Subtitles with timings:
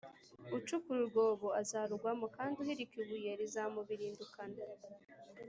[0.57, 4.57] ucukura urwobo azarugwamo, kandi uhirika ibuye rizamubirindukana